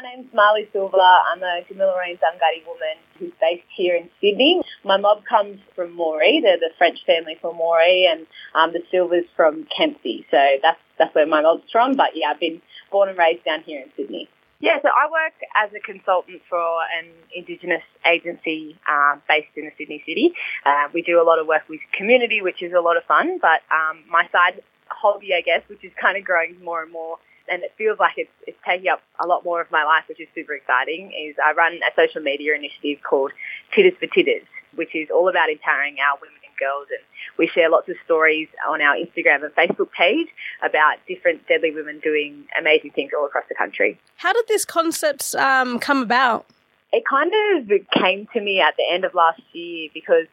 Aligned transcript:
my 0.00 0.14
name's 0.14 0.32
Marlee 0.32 0.70
Silva. 0.72 0.96
I'm 0.96 1.42
a 1.42 1.62
Kamilaroi 1.68 2.18
Dunghutti 2.18 2.66
woman 2.66 2.96
who's 3.18 3.32
based 3.40 3.66
here 3.74 3.96
in 3.96 4.08
Sydney. 4.20 4.62
My 4.84 4.96
mob 4.96 5.24
comes 5.28 5.58
from 5.74 5.96
Moree. 5.96 6.40
They're 6.42 6.58
the 6.58 6.70
French 6.78 6.98
family 7.06 7.36
from 7.40 7.56
Moree, 7.56 8.10
and 8.10 8.26
um, 8.54 8.72
the 8.72 8.80
Silvas 8.90 9.24
from 9.36 9.66
Kempsey. 9.76 10.24
So 10.30 10.56
that's 10.62 10.78
that's 10.98 11.14
where 11.14 11.26
my 11.26 11.42
mob's 11.42 11.70
from. 11.70 11.96
But 11.96 12.10
yeah, 12.14 12.28
I've 12.30 12.40
been 12.40 12.62
born 12.90 13.08
and 13.08 13.18
raised 13.18 13.44
down 13.44 13.62
here 13.62 13.82
in 13.82 13.90
Sydney. 13.96 14.28
Yeah, 14.60 14.76
so 14.82 14.88
I 14.88 15.10
work 15.10 15.34
as 15.56 15.70
a 15.74 15.80
consultant 15.80 16.42
for 16.48 16.78
an 16.98 17.08
Indigenous 17.34 17.82
agency 18.06 18.78
uh, 18.88 19.16
based 19.28 19.52
in 19.56 19.66
the 19.66 19.72
Sydney 19.76 20.02
city. 20.06 20.32
Uh, 20.64 20.88
we 20.94 21.02
do 21.02 21.20
a 21.20 21.24
lot 21.24 21.38
of 21.38 21.46
work 21.46 21.68
with 21.68 21.80
community, 21.96 22.42
which 22.42 22.62
is 22.62 22.72
a 22.72 22.80
lot 22.80 22.96
of 22.96 23.04
fun, 23.04 23.38
but 23.40 23.60
um, 23.72 24.04
my 24.08 24.28
side 24.32 24.62
hobby, 24.88 25.34
I 25.34 25.40
guess, 25.40 25.62
which 25.68 25.84
is 25.84 25.92
kind 26.00 26.18
of 26.18 26.24
growing 26.24 26.62
more 26.62 26.82
and 26.82 26.92
more 26.92 27.18
and 27.50 27.62
it 27.62 27.72
feels 27.76 27.98
like 27.98 28.14
it's, 28.16 28.30
it's 28.46 28.58
taking 28.64 28.88
up 28.88 29.02
a 29.18 29.26
lot 29.26 29.44
more 29.44 29.60
of 29.60 29.70
my 29.70 29.84
life, 29.84 30.04
which 30.08 30.20
is 30.20 30.28
super 30.34 30.54
exciting, 30.54 31.12
is 31.12 31.34
I 31.44 31.52
run 31.52 31.74
a 31.74 31.94
social 31.96 32.22
media 32.22 32.54
initiative 32.54 33.02
called 33.02 33.32
Tiddas 33.76 33.98
for 33.98 34.06
Tiddas, 34.06 34.46
which 34.76 34.94
is 34.94 35.08
all 35.10 35.28
about 35.28 35.50
empowering 35.50 35.96
our 35.98 36.16
women 36.20 36.38
and 36.46 36.56
girls. 36.58 36.86
And 36.90 37.04
we 37.36 37.48
share 37.48 37.68
lots 37.68 37.88
of 37.88 37.96
stories 38.04 38.48
on 38.68 38.80
our 38.80 38.94
Instagram 38.94 39.44
and 39.44 39.54
Facebook 39.54 39.90
page 39.90 40.28
about 40.62 40.98
different 41.08 41.46
deadly 41.48 41.72
women 41.72 42.00
doing 42.00 42.44
amazing 42.58 42.92
things 42.92 43.10
all 43.18 43.26
across 43.26 43.44
the 43.48 43.56
country. 43.56 43.98
How 44.16 44.32
did 44.32 44.46
this 44.46 44.64
concept 44.64 45.34
um, 45.34 45.80
come 45.80 46.02
about? 46.02 46.46
It 46.92 47.04
kind 47.08 47.32
of 47.32 47.70
came 47.92 48.26
to 48.32 48.40
me 48.40 48.60
at 48.60 48.76
the 48.76 48.84
end 48.90 49.04
of 49.04 49.14
last 49.14 49.42
year 49.52 49.90
because 49.94 50.26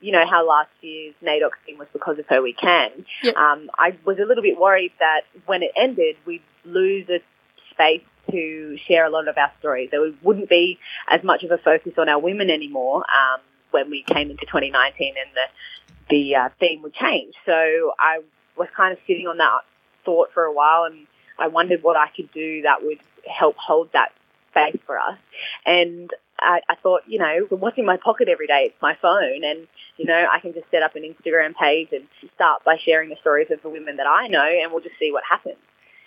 you 0.00 0.12
know 0.12 0.26
how 0.26 0.46
last 0.46 0.70
year's 0.80 1.14
NAIDOC 1.22 1.50
thing 1.66 1.78
was 1.78 1.86
because 1.92 2.18
of 2.18 2.26
her 2.28 2.42
we 2.42 2.52
can. 2.52 2.90
Yep. 3.22 3.36
Um, 3.36 3.70
I 3.78 3.96
was 4.04 4.18
a 4.18 4.24
little 4.24 4.42
bit 4.42 4.58
worried 4.58 4.92
that 4.98 5.22
when 5.46 5.62
it 5.62 5.72
ended, 5.76 6.16
we'd 6.24 6.42
lose 6.64 7.08
a 7.08 7.20
space 7.72 8.02
to 8.30 8.76
share 8.86 9.06
a 9.06 9.10
lot 9.10 9.28
of 9.28 9.36
our 9.36 9.50
stories. 9.58 9.88
There 9.90 10.12
wouldn't 10.22 10.48
be 10.48 10.78
as 11.08 11.22
much 11.22 11.42
of 11.42 11.50
a 11.50 11.58
focus 11.58 11.92
on 11.98 12.08
our 12.08 12.18
women 12.18 12.50
anymore 12.50 12.98
um, 12.98 13.40
when 13.70 13.90
we 13.90 14.02
came 14.02 14.30
into 14.30 14.46
2019 14.46 15.14
and 15.18 15.30
the 15.34 15.48
the 16.10 16.34
uh, 16.34 16.48
theme 16.58 16.82
would 16.82 16.92
change. 16.92 17.34
So 17.46 17.52
I 17.98 18.20
was 18.56 18.68
kind 18.76 18.92
of 18.92 18.98
sitting 19.06 19.26
on 19.26 19.38
that 19.38 19.60
thought 20.04 20.30
for 20.34 20.42
a 20.42 20.52
while, 20.52 20.84
and 20.84 21.06
I 21.38 21.48
wondered 21.48 21.82
what 21.82 21.96
I 21.96 22.08
could 22.14 22.32
do 22.32 22.62
that 22.62 22.82
would 22.82 22.98
help 23.26 23.56
hold 23.56 23.90
that 23.92 24.12
space 24.50 24.80
for 24.86 24.98
us. 24.98 25.18
And 25.64 26.10
I, 26.40 26.60
I 26.68 26.74
thought, 26.82 27.02
you 27.06 27.18
know, 27.18 27.46
what's 27.50 27.78
in 27.78 27.86
my 27.86 27.96
pocket 27.96 28.28
every 28.28 28.46
day? 28.46 28.64
It's 28.66 28.82
my 28.82 28.96
phone, 29.00 29.44
and 29.44 29.66
you 29.96 30.04
know, 30.06 30.26
I 30.32 30.40
can 30.40 30.52
just 30.52 30.66
set 30.70 30.82
up 30.82 30.96
an 30.96 31.02
Instagram 31.02 31.54
page 31.54 31.88
and 31.92 32.06
start 32.34 32.64
by 32.64 32.76
sharing 32.84 33.08
the 33.08 33.16
stories 33.20 33.48
of 33.50 33.62
the 33.62 33.68
women 33.68 33.96
that 33.96 34.06
I 34.06 34.26
know, 34.26 34.44
and 34.44 34.72
we'll 34.72 34.82
just 34.82 34.98
see 34.98 35.12
what 35.12 35.22
happens. 35.28 35.58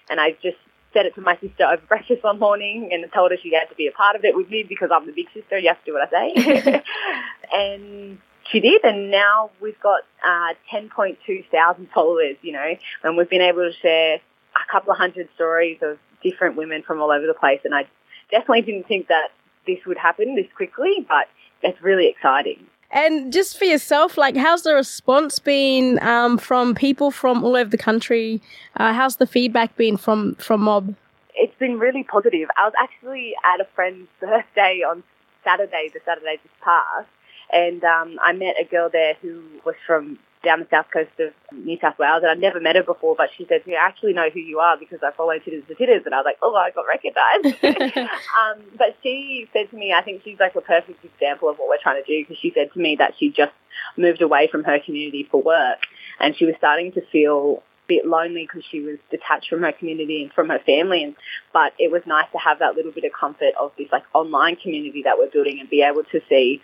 And 0.10 0.20
I 0.20 0.32
just 0.42 0.58
said 0.94 1.06
it 1.06 1.16
to 1.16 1.22
my 1.22 1.38
sister 1.40 1.66
over 1.66 1.82
breakfast 1.88 2.24
one 2.24 2.40
morning 2.40 2.90
and 2.92 3.06
told 3.14 3.32
her 3.32 3.38
she 3.42 3.54
had 3.54 3.70
to 3.70 3.76
be 3.76 3.88
a 3.88 3.92
part 3.92 4.16
of 4.16 4.24
it 4.24 4.36
with 4.36 4.50
me 4.50 4.64
because 4.64 4.90
I'm 4.94 5.06
the 5.06 5.12
big 5.12 5.28
sister. 5.34 5.58
You 5.58 5.70
have 5.70 5.80
to 5.80 5.86
do 5.86 5.94
what 5.94 6.14
I 6.14 6.34
say. 6.34 6.84
and 7.54 8.18
she 8.52 8.60
did, 8.60 8.84
and 8.84 9.10
now 9.10 9.52
we've 9.62 9.80
got 9.80 10.02
uh, 10.26 10.54
10.2 10.72 11.50
thousand 11.50 11.90
followers, 11.94 12.36
you 12.42 12.52
know, 12.52 12.76
and 13.04 13.18
we've 13.18 13.30
been 13.30 13.42
able 13.42 13.70
to 13.70 13.74
share 13.82 14.16
a 14.16 14.72
couple 14.72 14.92
of 14.92 14.98
hundred 14.98 15.30
stories 15.36 15.80
of 15.82 15.98
different 16.22 16.56
women 16.56 16.84
from 16.84 17.02
all 17.02 17.12
over 17.12 17.26
the 17.26 17.34
place. 17.34 17.62
And 17.64 17.74
I 17.74 17.88
definitely 18.32 18.62
didn't 18.62 18.88
think 18.88 19.08
that 19.08 19.30
this 19.66 19.80
would 19.86 19.98
happen 19.98 20.36
this 20.36 20.48
quickly, 20.56 21.06
but 21.08 21.28
it's 21.62 21.82
really 21.82 22.08
exciting. 22.08 22.68
And 22.94 23.34
just 23.34 23.58
for 23.58 23.66
yourself, 23.66 24.20
like, 24.20 24.38
how's 24.38 24.62
the 24.62 24.76
response 24.76 25.40
been 25.40 25.98
um, 26.04 26.38
from 26.38 26.76
people 26.76 27.10
from 27.10 27.44
all 27.44 27.56
over 27.56 27.70
the 27.70 27.78
country? 27.78 28.40
Uh, 28.78 28.94
how's 28.94 29.16
the 29.16 29.26
feedback 29.26 29.76
been 29.76 29.98
from 29.98 30.36
from 30.36 30.62
Mob? 30.62 30.94
It's 31.34 31.58
been 31.58 31.80
really 31.80 32.04
positive. 32.04 32.50
I 32.56 32.66
was 32.66 32.74
actually 32.80 33.34
at 33.44 33.60
a 33.60 33.66
friend's 33.74 34.08
birthday 34.22 34.84
on 34.88 35.04
Saturday, 35.44 35.90
the 35.92 36.02
Saturday 36.06 36.40
just 36.44 36.60
passed, 36.62 37.10
and 37.52 37.84
um, 37.84 38.20
I 38.24 38.32
met 38.32 38.56
a 38.62 38.64
girl 38.64 38.90
there 38.92 39.16
who 39.24 39.42
was 39.66 39.76
from 39.88 40.20
down 40.44 40.60
the 40.60 40.68
south 40.70 40.88
coast 40.92 41.12
of 41.20 41.34
New 41.52 41.78
South 41.80 41.98
Wales, 41.98 42.22
and 42.22 42.30
I'd 42.30 42.40
never 42.40 42.60
met 42.60 42.76
her 42.76 42.84
before, 42.84 43.16
but 43.16 43.30
she 43.36 43.46
said, 43.48 43.64
"I 43.68 43.74
actually 43.74 44.14
know 44.14 44.30
who 44.30 44.40
you 44.40 44.60
are 44.60 44.78
because 44.78 45.00
I 45.02 45.12
follow 45.12 45.34
Tiddas 45.34 45.68
to 45.68 45.76
Tiddas," 45.76 46.06
and 46.06 46.14
I 46.14 46.18
was 46.18 46.26
like, 46.26 46.38
"Oh, 46.42 46.56
I 46.56 46.72
got 46.72 46.86
recognised." 46.86 47.64
um, 48.38 48.62
but 48.78 48.96
she 49.02 49.50
said 49.54 49.70
to 49.72 49.76
me, 49.76 49.94
I 49.94 50.02
think 50.02 50.22
she's 50.24 50.40
like 50.40 50.56
a 50.56 50.62
perfect 50.62 51.04
example 51.04 51.50
of 51.50 51.58
what 51.58 51.70
we're 51.70 51.82
trying 51.82 52.04
to 52.04 52.08
do 52.08 52.22
because 52.22 52.38
she 52.42 52.52
said 52.54 52.72
to 52.74 52.80
me 52.80 52.98
that 52.98 53.14
she 53.18 53.32
just 53.32 53.54
moved 53.98 54.22
away 54.22 54.48
from 54.52 54.64
her 54.66 54.80
community 54.80 55.28
for 55.30 55.42
work, 55.42 55.80
and 56.20 56.36
she 56.36 56.46
was 56.46 56.56
starting 56.58 56.92
to 56.94 57.02
feel 57.12 57.64
a 57.86 57.88
bit 57.88 58.06
lonely 58.06 58.46
because 58.46 58.64
she 58.70 58.82
was 58.82 58.98
detached 59.12 59.50
from 59.50 59.62
her 59.62 59.72
community 59.72 60.24
and 60.24 60.34
from 60.34 60.50
her 60.50 60.60
family. 60.60 61.04
And 61.04 61.16
but 61.54 61.74
it 61.80 61.92
was 61.92 62.02
nice 62.06 62.28
to 62.34 62.38
have 62.38 62.60
that 62.60 62.76
little 62.76 62.92
bit 62.92 63.06
of 63.06 63.12
comfort 63.14 63.54
of 63.60 63.72
this 63.78 63.88
like 63.92 64.04
online 64.14 64.58
community 64.58 65.04
that 65.04 65.18
we're 65.18 65.30
building 65.30 65.60
and 65.62 65.70
be 65.70 65.82
able 65.82 66.04
to 66.12 66.20
see 66.28 66.62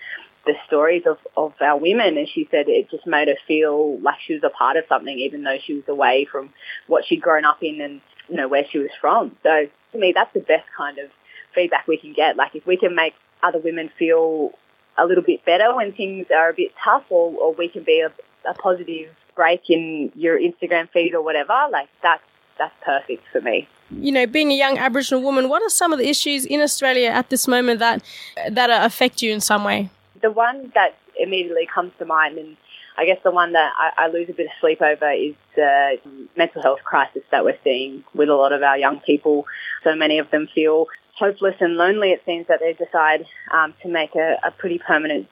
the 0.50 0.56
stories 0.66 1.04
of, 1.06 1.18
of 1.38 1.54
our 1.62 1.78
women 1.78 2.18
and 2.18 2.28
she 2.28 2.48
said 2.50 2.68
it 2.68 2.90
just 2.90 3.06
made 3.06 3.28
her 3.28 3.36
feel 3.48 4.00
like 4.00 4.16
she 4.26 4.34
was 4.34 4.44
a 4.44 4.50
part 4.50 4.78
of 4.78 4.84
something 4.90 5.20
even 5.20 5.44
though 5.44 5.58
she 5.64 5.76
was 5.76 5.84
away 5.88 6.28
from 6.32 6.50
what 6.88 7.06
she'd 7.06 7.22
grown 7.22 7.46
up 7.46 7.62
in 7.62 7.80
and 7.80 8.02
you 8.28 8.36
know 8.36 8.48
where 8.48 8.66
she 8.72 8.80
was 8.80 8.90
from. 9.00 9.36
So 9.44 9.68
to 9.92 9.98
me 9.98 10.12
that's 10.12 10.34
the 10.34 10.40
best 10.40 10.66
kind 10.76 10.98
of 10.98 11.12
feedback 11.54 11.88
we 11.88 11.98
can 11.98 12.14
get. 12.14 12.36
Like 12.36 12.56
if 12.56 12.66
we 12.66 12.78
can 12.78 12.96
make 12.96 13.14
other 13.44 13.60
women 13.60 13.92
feel 14.00 14.52
a 14.98 15.06
little 15.06 15.24
bit 15.24 15.46
better 15.46 15.76
when 15.76 15.94
things 15.94 16.26
are 16.36 16.50
a 16.50 16.54
bit 16.54 16.72
tough 16.84 17.04
or, 17.12 17.32
or 17.40 17.54
we 17.54 17.70
can 17.70 17.84
be 17.84 18.02
a, 18.02 18.12
a 18.50 18.56
positive 18.56 19.10
break 19.36 19.70
in 19.70 20.12
your 20.16 20.40
Instagram 20.40 20.90
feed 20.90 21.14
or 21.14 21.22
whatever, 21.22 21.56
like 21.72 21.90
that's 22.02 22.24
that's 22.58 22.74
perfect 22.84 23.24
for 23.32 23.40
me. 23.40 23.68
You 23.92 24.12
know, 24.12 24.26
being 24.26 24.52
a 24.52 24.56
young 24.56 24.78
Aboriginal 24.80 25.24
woman, 25.24 25.48
what 25.48 25.62
are 25.62 25.70
some 25.70 25.94
of 25.94 26.00
the 26.00 26.10
issues 26.10 26.44
in 26.44 26.60
Australia 26.60 27.10
at 27.10 27.30
this 27.30 27.48
moment 27.48 27.80
that 27.80 28.04
that 28.50 28.70
affect 28.86 29.22
you 29.22 29.32
in 29.32 29.42
some 29.42 29.64
way? 29.64 29.92
The 30.22 30.32
one 30.32 30.72
that 30.76 30.96
immediately 31.18 31.68
comes 31.74 31.92
to 32.00 32.06
mind, 32.06 32.38
and 32.38 32.58
I 32.98 33.06
guess 33.06 33.20
the 33.24 33.32
one 33.32 33.54
that 33.54 33.72
I, 33.78 34.06
I 34.06 34.08
lose 34.08 34.30
a 34.30 34.34
bit 34.34 34.48
of 34.48 34.52
sleep 34.60 34.82
over 34.82 35.12
is 35.12 35.36
the 35.56 36.00
mental 36.36 36.62
health 36.62 36.80
crisis 36.84 37.24
that 37.32 37.44
we're 37.44 37.58
seeing 37.64 38.04
with 38.14 38.30
a 38.30 38.36
lot 38.36 38.54
of 38.54 38.64
our 38.64 38.78
young 38.78 39.00
people. 39.00 39.46
So 39.84 39.96
many 39.96 40.20
of 40.20 40.30
them 40.32 40.48
feel 40.54 40.88
hopeless 41.18 41.56
and 41.60 41.76
lonely. 41.76 42.12
It 42.12 42.22
seems 42.26 42.48
that 42.48 42.60
they 42.60 42.74
decide 42.74 43.26
um, 43.54 43.74
to 43.84 43.90
make 43.90 44.16
a, 44.16 44.38
a 44.44 44.52
pretty 44.52 44.80
permanent 44.80 45.28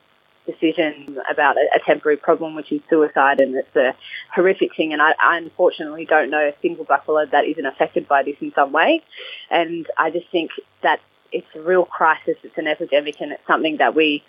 decision 0.46 1.18
about 1.30 1.58
a, 1.58 1.80
temporary 1.86 2.18
problem, 2.18 2.56
which 2.56 2.72
is 2.72 2.82
suicide, 2.90 3.40
and 3.40 3.56
it's 3.56 3.76
a 3.76 3.94
horrific 4.34 4.76
thing. 4.76 4.94
And 4.94 5.02
I, 5.02 5.14
I, 5.22 5.38
unfortunately 5.38 6.06
don't 6.06 6.30
know 6.30 6.48
a 6.48 6.54
single 6.62 6.86
blackfellow 6.86 7.30
that 7.32 7.46
isn't 7.46 7.66
affected 7.66 8.08
by 8.08 8.24
this 8.24 8.36
in 8.40 8.52
some 8.56 8.72
way. 8.72 9.04
And 9.52 9.86
I 9.98 10.10
just 10.10 10.30
think 10.32 10.52
that 10.84 11.00
it's 11.32 11.48
a 11.56 11.62
real 11.62 11.86
crisis. 11.86 12.38
It's 12.44 12.58
an 12.58 12.68
epidemic, 12.68 13.16
and 13.20 13.34
it's 13.34 13.46
something 13.46 13.78
that 13.78 13.94
we 13.94 14.24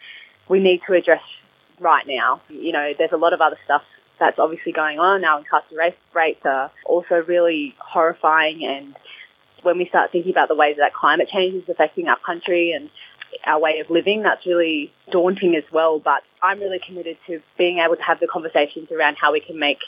we 0.49 0.61
need 0.61 0.81
to 0.87 0.95
address 0.95 1.23
right 1.81 2.07
now. 2.07 2.41
You 2.49 2.73
know, 2.73 2.93
there's 2.97 3.13
a 3.13 3.17
lot 3.17 3.33
of 3.33 3.41
other 3.41 3.59
stuff 3.65 3.83
that's 4.19 4.39
obviously 4.39 4.73
going 4.73 4.99
on. 4.99 5.25
Our 5.25 5.39
incarceration 5.39 5.99
rates 6.15 6.41
are 6.45 6.71
also 6.85 7.23
really 7.27 7.75
horrifying 7.79 8.65
and 8.65 8.97
when 9.63 9.79
we 9.79 9.89
start 9.89 10.13
thinking 10.13 10.33
about 10.33 10.49
the 10.49 10.55
ways 10.55 10.77
that 10.79 10.95
climate 10.95 11.29
change 11.29 11.55
is 11.55 11.69
affecting 11.69 12.09
our 12.09 12.19
country 12.25 12.73
and 12.73 12.91
our 13.45 13.61
way 13.61 13.81
of 13.81 13.91
living, 13.91 14.23
that's 14.23 14.47
really 14.47 14.93
daunting 15.11 15.55
as 15.57 15.65
well. 15.73 15.99
But 15.99 16.23
I'm 16.43 16.61
really 16.61 16.79
committed 16.85 17.19
to 17.27 17.41
being 17.57 17.79
able 17.79 17.97
to 17.97 18.03
have 18.03 18.21
the 18.21 18.27
conversations 18.27 18.91
around 18.91 19.17
how 19.21 19.33
we 19.33 19.41
can 19.41 19.59
make 19.59 19.79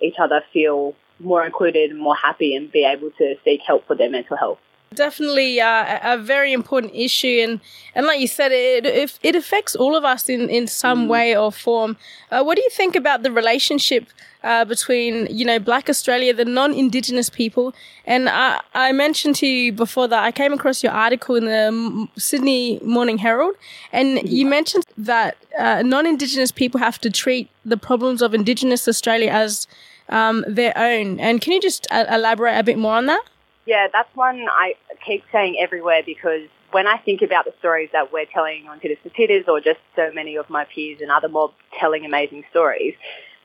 each 0.00 0.16
other 0.20 0.42
feel 0.52 0.94
more 1.18 1.44
included 1.44 1.90
and 1.90 2.00
more 2.00 2.16
happy 2.16 2.56
and 2.56 2.72
be 2.72 2.84
able 2.84 3.10
to 3.18 3.34
seek 3.44 3.60
help 3.66 3.86
for 3.86 3.94
their 3.94 4.10
mental 4.10 4.36
health. 4.36 4.58
Definitely 4.92 5.60
uh, 5.60 6.00
a 6.02 6.18
very 6.18 6.52
important 6.52 6.92
issue, 6.96 7.38
and, 7.44 7.60
and 7.94 8.06
like 8.06 8.18
you 8.18 8.26
said, 8.26 8.50
it, 8.50 8.84
it, 8.84 9.18
it 9.22 9.36
affects 9.36 9.76
all 9.76 9.94
of 9.94 10.04
us 10.04 10.28
in, 10.28 10.50
in 10.50 10.66
some 10.66 11.06
mm. 11.06 11.08
way 11.08 11.36
or 11.36 11.52
form. 11.52 11.96
Uh, 12.32 12.42
what 12.42 12.56
do 12.56 12.62
you 12.62 12.70
think 12.70 12.96
about 12.96 13.22
the 13.22 13.30
relationship 13.30 14.08
uh, 14.42 14.64
between 14.64 15.28
you 15.30 15.44
know 15.44 15.60
Black 15.60 15.88
Australia, 15.88 16.34
the 16.34 16.44
non-Indigenous 16.44 17.30
people, 17.30 17.72
and 18.04 18.28
I, 18.28 18.60
I 18.74 18.90
mentioned 18.90 19.36
to 19.36 19.46
you 19.46 19.72
before 19.72 20.08
that 20.08 20.24
I 20.24 20.32
came 20.32 20.52
across 20.52 20.82
your 20.82 20.92
article 20.92 21.36
in 21.36 21.44
the 21.44 22.08
Sydney 22.16 22.80
Morning 22.82 23.18
Herald, 23.18 23.54
and 23.92 24.18
mm-hmm. 24.18 24.26
you 24.26 24.44
mentioned 24.44 24.86
that 24.98 25.36
uh, 25.56 25.82
non-Indigenous 25.82 26.50
people 26.50 26.80
have 26.80 27.00
to 27.02 27.10
treat 27.10 27.48
the 27.64 27.76
problems 27.76 28.22
of 28.22 28.34
Indigenous 28.34 28.88
Australia 28.88 29.30
as 29.30 29.68
um, 30.08 30.44
their 30.48 30.76
own. 30.76 31.20
And 31.20 31.40
can 31.40 31.52
you 31.52 31.60
just 31.60 31.86
uh, 31.92 32.06
elaborate 32.10 32.58
a 32.58 32.64
bit 32.64 32.76
more 32.76 32.94
on 32.94 33.06
that? 33.06 33.22
Yeah, 33.70 33.86
that's 33.92 34.08
one 34.16 34.48
I 34.50 34.74
keep 35.06 35.22
saying 35.30 35.56
everywhere 35.60 36.02
because 36.04 36.48
when 36.72 36.88
I 36.88 36.96
think 36.98 37.22
about 37.22 37.44
the 37.44 37.52
stories 37.60 37.88
that 37.92 38.12
we're 38.12 38.26
telling 38.26 38.66
on 38.66 38.80
to 38.80 38.96
Tiddas 39.16 39.46
or 39.46 39.60
just 39.60 39.78
so 39.94 40.10
many 40.12 40.34
of 40.34 40.50
my 40.50 40.64
peers 40.64 40.98
and 41.00 41.08
other 41.08 41.28
mobs 41.28 41.54
telling 41.78 42.04
amazing 42.04 42.42
stories, 42.50 42.94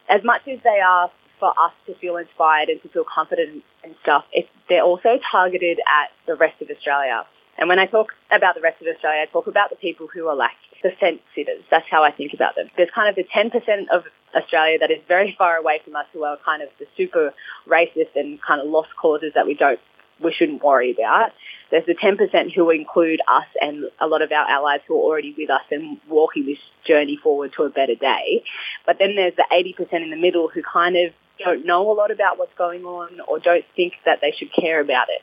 as 0.09 0.23
much 0.23 0.41
as 0.47 0.57
they 0.63 0.79
are 0.79 1.11
for 1.39 1.49
us 1.49 1.73
to 1.85 1.93
feel 1.99 2.17
inspired 2.17 2.69
and 2.69 2.81
to 2.81 2.89
feel 2.89 3.03
confident 3.03 3.63
and 3.83 3.93
stuff, 4.01 4.25
they're 4.67 4.81
also 4.81 5.19
targeted 5.31 5.79
at 5.81 6.09
the 6.25 6.33
rest 6.33 6.59
of 6.59 6.71
Australia. 6.71 7.23
And 7.59 7.69
when 7.69 7.77
I 7.77 7.85
talk 7.85 8.07
about 8.31 8.55
the 8.55 8.61
rest 8.61 8.81
of 8.81 8.87
Australia, 8.87 9.21
I 9.21 9.31
talk 9.31 9.45
about 9.45 9.69
the 9.69 9.75
people 9.75 10.07
who 10.11 10.27
are 10.27 10.35
like 10.35 10.57
the 10.81 10.89
fence 10.99 11.19
sitters. 11.35 11.61
That's 11.69 11.85
how 11.87 12.03
I 12.03 12.09
think 12.09 12.33
about 12.33 12.55
them. 12.55 12.71
There's 12.77 12.89
kind 12.95 13.09
of 13.09 13.15
the 13.15 13.25
10% 13.25 13.51
of 13.93 14.05
Australia 14.35 14.79
that 14.79 14.89
is 14.89 15.03
very 15.07 15.35
far 15.37 15.57
away 15.57 15.81
from 15.85 15.95
us 15.95 16.07
who 16.13 16.23
are 16.23 16.35
kind 16.43 16.63
of 16.63 16.69
the 16.79 16.87
super 16.97 17.31
racist 17.67 18.15
and 18.15 18.41
kind 18.41 18.59
of 18.59 18.65
lost 18.67 18.89
causes 18.99 19.31
that 19.35 19.45
we 19.45 19.53
don't 19.53 19.79
we 20.19 20.33
shouldn't 20.33 20.63
worry 20.63 20.91
about. 20.91 21.31
There's 21.71 21.85
the 21.85 21.95
10% 21.95 22.53
who 22.53 22.69
include 22.69 23.19
us 23.29 23.47
and 23.59 23.85
a 23.99 24.07
lot 24.07 24.21
of 24.21 24.31
our 24.31 24.47
allies 24.47 24.81
who 24.87 24.95
are 24.95 25.03
already 25.03 25.35
with 25.37 25.49
us 25.49 25.63
and 25.71 25.97
walking 26.07 26.45
this 26.45 26.59
journey 26.85 27.17
forward 27.21 27.53
to 27.57 27.63
a 27.63 27.69
better 27.69 27.95
day. 27.95 28.43
But 28.85 28.97
then 28.99 29.15
there's 29.15 29.35
the 29.35 29.45
80% 29.51 30.03
in 30.03 30.11
the 30.11 30.17
middle 30.17 30.47
who 30.47 30.61
kind 30.61 30.95
of 30.95 31.13
don't 31.43 31.65
know 31.65 31.91
a 31.91 31.93
lot 31.93 32.11
about 32.11 32.37
what's 32.37 32.53
going 32.57 32.85
on 32.85 33.19
or 33.27 33.39
don't 33.39 33.65
think 33.75 33.93
that 34.05 34.19
they 34.21 34.31
should 34.31 34.53
care 34.53 34.79
about 34.79 35.07
it. 35.09 35.21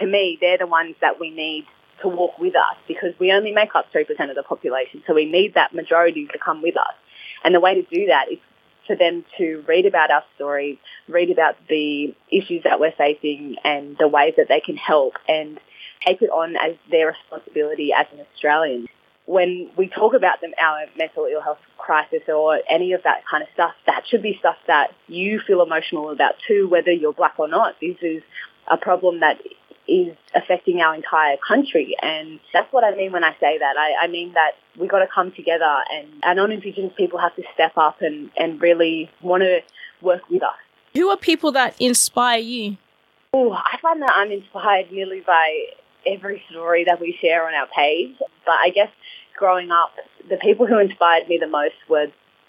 To 0.00 0.06
me, 0.06 0.38
they're 0.40 0.58
the 0.58 0.66
ones 0.66 0.96
that 1.00 1.20
we 1.20 1.30
need 1.30 1.66
to 2.02 2.08
walk 2.08 2.38
with 2.38 2.54
us 2.54 2.76
because 2.88 3.14
we 3.18 3.32
only 3.32 3.52
make 3.52 3.74
up 3.74 3.86
3% 3.94 4.08
of 4.28 4.36
the 4.36 4.42
population. 4.42 5.02
So 5.06 5.14
we 5.14 5.30
need 5.30 5.54
that 5.54 5.74
majority 5.74 6.26
to 6.32 6.38
come 6.38 6.62
with 6.62 6.76
us. 6.76 6.94
And 7.44 7.54
the 7.54 7.60
way 7.60 7.74
to 7.74 7.82
do 7.82 8.06
that 8.06 8.30
is 8.30 8.38
for 8.86 8.96
them 8.96 9.24
to 9.38 9.64
read 9.66 9.86
about 9.86 10.10
our 10.10 10.24
stories, 10.34 10.78
read 11.08 11.30
about 11.30 11.56
the 11.68 12.14
issues 12.30 12.62
that 12.64 12.80
we're 12.80 12.92
facing 12.92 13.56
and 13.64 13.96
the 13.98 14.08
ways 14.08 14.34
that 14.36 14.48
they 14.48 14.60
can 14.60 14.76
help 14.76 15.14
and 15.28 15.58
take 16.04 16.22
it 16.22 16.30
on 16.30 16.56
as 16.56 16.76
their 16.90 17.08
responsibility 17.08 17.92
as 17.92 18.06
an 18.12 18.24
Australian. 18.32 18.86
When 19.26 19.70
we 19.76 19.88
talk 19.88 20.14
about 20.14 20.40
them, 20.40 20.52
our 20.60 20.86
mental 20.96 21.26
ill 21.26 21.40
health 21.40 21.58
crisis 21.78 22.22
or 22.28 22.60
any 22.70 22.92
of 22.92 23.02
that 23.02 23.24
kind 23.28 23.42
of 23.42 23.48
stuff, 23.54 23.72
that 23.86 24.04
should 24.08 24.22
be 24.22 24.36
stuff 24.38 24.56
that 24.68 24.90
you 25.08 25.40
feel 25.44 25.62
emotional 25.62 26.10
about 26.10 26.34
too, 26.46 26.68
whether 26.68 26.92
you're 26.92 27.12
black 27.12 27.34
or 27.38 27.48
not. 27.48 27.74
This 27.80 27.96
is 28.02 28.22
a 28.70 28.76
problem 28.76 29.20
that 29.20 29.40
is 29.88 30.16
affecting 30.34 30.80
our 30.80 30.94
entire 30.94 31.36
country. 31.36 31.94
And 32.02 32.40
that's 32.52 32.72
what 32.72 32.84
I 32.84 32.94
mean 32.94 33.12
when 33.12 33.24
I 33.24 33.32
say 33.40 33.58
that. 33.58 33.76
I, 33.76 34.04
I 34.04 34.08
mean 34.08 34.32
that 34.34 34.52
we 34.78 34.88
got 34.88 35.00
to 35.00 35.06
come 35.12 35.32
together 35.32 35.76
and 35.92 36.08
our 36.22 36.34
non-Indigenous 36.34 36.92
people 36.96 37.18
have 37.18 37.34
to 37.36 37.42
step 37.54 37.72
up 37.76 38.02
and, 38.02 38.30
and 38.36 38.60
really 38.60 39.10
want 39.22 39.42
to 39.42 39.60
work 40.02 40.28
with 40.28 40.42
us. 40.42 40.56
Who 40.94 41.08
are 41.10 41.16
people 41.16 41.52
that 41.52 41.76
inspire 41.80 42.38
you? 42.38 42.76
Oh, 43.32 43.52
I 43.52 43.78
find 43.82 44.00
that 44.02 44.12
I'm 44.14 44.30
inspired 44.30 44.90
nearly 44.90 45.20
by 45.20 45.66
every 46.06 46.42
story 46.50 46.84
that 46.84 47.00
we 47.00 47.16
share 47.20 47.46
on 47.46 47.54
our 47.54 47.66
page. 47.66 48.16
But 48.18 48.54
I 48.54 48.70
guess 48.70 48.90
growing 49.36 49.70
up, 49.70 49.92
the 50.28 50.36
people 50.36 50.66
who 50.66 50.78
inspired 50.78 51.28
me 51.28 51.38
the 51.38 51.46
most 51.46 51.74
were 51.88 52.06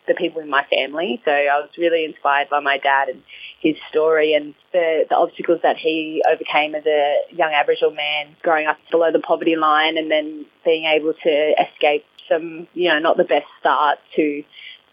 the 0.07 0.13
people 0.13 0.42
in 0.42 0.50
my 0.50 0.65
family. 0.69 1.21
So 1.25 1.31
I 1.31 1.59
was 1.59 1.69
really 1.77 2.06
inspired 2.06 2.50
by 2.50 2.59
my 2.59 2.77
dad 2.77 3.09
and 3.09 3.21
his 3.59 3.75
story 3.89 4.33
and 4.33 4.54
the, 4.71 5.06
the 5.09 5.15
obstacles 5.15 5.59
that 5.63 5.77
he 5.77 6.24
overcame 6.30 6.75
as 6.75 6.86
a 6.86 7.18
young 7.31 7.51
Aboriginal 7.51 7.92
man 7.92 8.36
growing 8.42 8.68
up 8.68 8.77
below 8.92 9.12
the 9.12 9.19
poverty 9.19 9.56
line 9.56 9.98
and 9.98 10.09
then 10.09 10.45
being 10.65 10.86
able 10.86 11.13
to 11.13 11.54
escape 11.62 12.06
some, 12.30 12.68
you 12.74 12.89
know, 12.89 13.00
not 13.00 13.18
the 13.18 13.24
best 13.24 13.48
start 13.59 14.00
to 14.15 14.44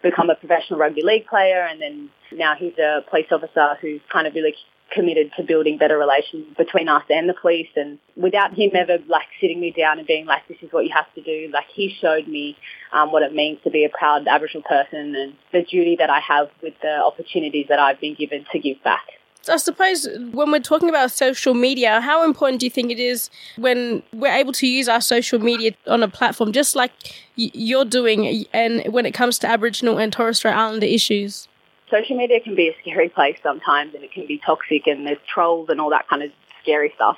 become 0.03 0.29
a 0.29 0.35
professional 0.35 0.79
rugby 0.79 1.01
league 1.03 1.25
player 1.25 1.65
and 1.65 1.81
then 1.81 2.09
now 2.31 2.53
he's 2.55 2.77
a 2.77 3.01
police 3.09 3.27
officer 3.31 3.75
who's 3.81 4.01
kind 4.11 4.27
of 4.27 4.35
really 4.35 4.53
committed 4.91 5.31
to 5.37 5.43
building 5.43 5.77
better 5.77 5.97
relations 5.97 6.45
between 6.57 6.87
us 6.87 7.03
and 7.09 7.27
the 7.27 7.33
police. 7.33 7.69
And 7.75 7.99
without 8.15 8.53
him 8.53 8.71
ever 8.73 8.97
like 9.07 9.27
sitting 9.41 9.59
me 9.59 9.71
down 9.71 9.99
and 9.99 10.07
being 10.07 10.25
like, 10.25 10.47
this 10.47 10.57
is 10.61 10.71
what 10.71 10.85
you 10.85 10.91
have 10.93 11.11
to 11.15 11.21
do, 11.21 11.49
like 11.51 11.65
he 11.73 11.95
showed 11.99 12.27
me 12.27 12.57
um, 12.93 13.11
what 13.11 13.23
it 13.23 13.33
means 13.33 13.59
to 13.63 13.69
be 13.69 13.83
a 13.85 13.89
proud 13.89 14.27
Aboriginal 14.27 14.63
person 14.63 15.15
and 15.15 15.33
the 15.51 15.63
duty 15.63 15.95
that 15.97 16.09
I 16.09 16.19
have 16.19 16.49
with 16.61 16.73
the 16.81 17.03
opportunities 17.03 17.67
that 17.69 17.79
I've 17.79 17.99
been 17.99 18.15
given 18.15 18.45
to 18.51 18.59
give 18.59 18.81
back. 18.83 19.03
I 19.47 19.57
suppose 19.57 20.07
when 20.31 20.51
we're 20.51 20.59
talking 20.59 20.89
about 20.89 21.11
social 21.11 21.53
media, 21.53 22.01
how 22.01 22.23
important 22.23 22.61
do 22.61 22.65
you 22.65 22.69
think 22.71 22.91
it 22.91 22.99
is 22.99 23.29
when 23.57 24.01
we're 24.11 24.33
able 24.33 24.53
to 24.53 24.67
use 24.67 24.89
our 24.89 25.01
social 25.01 25.39
media 25.39 25.73
on 25.85 26.01
a 26.01 26.07
platform 26.07 26.51
just 26.51 26.75
like 26.75 26.91
you're 27.35 27.85
doing 27.85 28.45
and 28.53 28.91
when 28.91 29.05
it 29.05 29.13
comes 29.13 29.37
to 29.39 29.47
Aboriginal 29.47 29.99
and 29.99 30.11
Torres 30.11 30.37
Strait 30.37 30.55
Islander 30.55 30.87
issues? 30.87 31.47
Social 31.95 32.17
media 32.17 32.39
can 32.39 32.55
be 32.55 32.69
a 32.69 32.75
scary 32.81 33.09
place 33.09 33.37
sometimes 33.43 33.93
and 33.93 34.03
it 34.03 34.11
can 34.11 34.27
be 34.27 34.39
toxic 34.45 34.87
and 34.87 35.05
there's 35.05 35.17
trolls 35.31 35.69
and 35.69 35.79
all 35.79 35.89
that 35.91 36.07
kind 36.09 36.23
of 36.23 36.31
scary 36.61 36.91
stuff. 36.95 37.17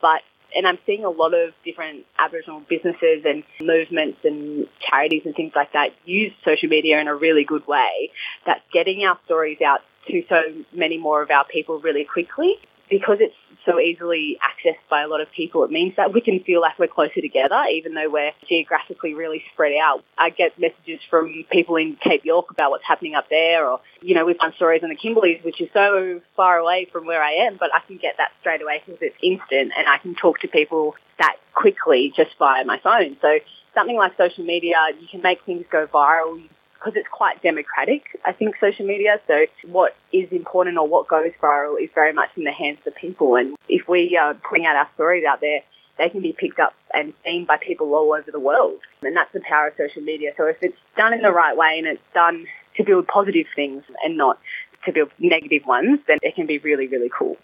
But 0.00 0.22
and 0.56 0.66
I'm 0.66 0.78
seeing 0.86 1.04
a 1.04 1.10
lot 1.10 1.34
of 1.34 1.52
different 1.64 2.06
Aboriginal 2.18 2.62
businesses 2.68 3.24
and 3.24 3.44
movements 3.60 4.18
and 4.24 4.66
charities 4.80 5.22
and 5.24 5.34
things 5.34 5.52
like 5.54 5.72
that 5.74 5.90
use 6.06 6.32
social 6.44 6.68
media 6.68 7.00
in 7.00 7.08
a 7.08 7.14
really 7.14 7.44
good 7.44 7.66
way 7.66 8.10
that's 8.46 8.62
getting 8.72 9.04
our 9.04 9.18
stories 9.26 9.58
out 9.60 9.80
to 10.08 10.22
so 10.28 10.42
many 10.72 10.96
more 10.96 11.22
of 11.22 11.30
our 11.30 11.44
people 11.44 11.80
really 11.80 12.04
quickly 12.04 12.56
because 12.88 13.18
it's 13.20 13.34
so 13.64 13.78
easily 13.78 14.38
accessed 14.42 14.88
by 14.90 15.02
a 15.02 15.08
lot 15.08 15.20
of 15.20 15.30
people, 15.32 15.64
it 15.64 15.70
means 15.70 15.94
that 15.96 16.12
we 16.12 16.20
can 16.20 16.40
feel 16.40 16.60
like 16.60 16.78
we're 16.78 16.88
closer 16.88 17.20
together, 17.20 17.62
even 17.72 17.94
though 17.94 18.08
we're 18.08 18.32
geographically 18.48 19.14
really 19.14 19.42
spread 19.52 19.72
out. 19.76 20.04
I 20.16 20.30
get 20.30 20.58
messages 20.58 21.00
from 21.10 21.44
people 21.50 21.76
in 21.76 21.96
Cape 21.96 22.24
York 22.24 22.50
about 22.50 22.70
what's 22.70 22.84
happening 22.86 23.14
up 23.14 23.28
there, 23.30 23.68
or, 23.68 23.80
you 24.00 24.14
know, 24.14 24.24
we've 24.24 24.38
done 24.38 24.52
stories 24.56 24.82
on 24.82 24.88
the 24.88 24.96
Kimberleys, 24.96 25.44
which 25.44 25.60
is 25.60 25.68
so 25.72 26.20
far 26.36 26.58
away 26.58 26.88
from 26.92 27.06
where 27.06 27.22
I 27.22 27.46
am, 27.46 27.56
but 27.58 27.70
I 27.74 27.80
can 27.86 27.96
get 27.96 28.16
that 28.18 28.30
straight 28.40 28.62
away 28.62 28.82
because 28.84 29.00
it's 29.02 29.16
instant 29.22 29.72
and 29.76 29.88
I 29.88 29.98
can 29.98 30.14
talk 30.14 30.40
to 30.40 30.48
people 30.48 30.94
that 31.18 31.36
quickly 31.54 32.12
just 32.16 32.30
via 32.38 32.64
my 32.64 32.78
phone. 32.78 33.16
So 33.20 33.38
something 33.74 33.96
like 33.96 34.16
social 34.16 34.44
media, 34.44 34.76
you 35.00 35.08
can 35.10 35.22
make 35.22 35.44
things 35.44 35.64
go 35.70 35.86
viral 35.86 36.42
because 36.88 36.98
it's 36.98 37.08
quite 37.10 37.42
democratic, 37.42 38.02
I 38.24 38.32
think, 38.32 38.56
social 38.60 38.86
media. 38.86 39.20
So 39.26 39.44
what 39.66 39.94
is 40.12 40.30
important 40.32 40.78
or 40.78 40.88
what 40.88 41.06
goes 41.06 41.32
viral 41.42 41.80
is 41.82 41.90
very 41.94 42.12
much 42.12 42.30
in 42.36 42.44
the 42.44 42.52
hands 42.52 42.78
of 42.86 42.94
people. 42.94 43.36
And 43.36 43.56
if 43.68 43.86
we 43.88 44.16
are 44.16 44.34
putting 44.34 44.64
out 44.64 44.76
our 44.76 44.88
stories 44.94 45.24
out 45.28 45.40
there, 45.40 45.60
they 45.98 46.08
can 46.08 46.22
be 46.22 46.32
picked 46.32 46.60
up 46.60 46.74
and 46.94 47.12
seen 47.24 47.44
by 47.44 47.58
people 47.58 47.92
all 47.94 48.14
over 48.14 48.30
the 48.30 48.40
world. 48.40 48.78
And 49.02 49.14
that's 49.14 49.32
the 49.34 49.40
power 49.40 49.68
of 49.68 49.74
social 49.76 50.02
media. 50.02 50.32
So 50.36 50.46
if 50.46 50.56
it's 50.62 50.78
done 50.96 51.12
in 51.12 51.20
the 51.20 51.32
right 51.32 51.56
way 51.56 51.76
and 51.78 51.86
it's 51.86 52.02
done 52.14 52.46
to 52.76 52.84
build 52.84 53.06
positive 53.06 53.46
things 53.54 53.82
and 54.02 54.16
not 54.16 54.38
to 54.86 54.92
build 54.92 55.10
negative 55.18 55.66
ones, 55.66 55.98
then 56.06 56.18
it 56.22 56.36
can 56.36 56.46
be 56.46 56.58
really, 56.58 56.86
really 56.86 57.10
cool. 57.16 57.36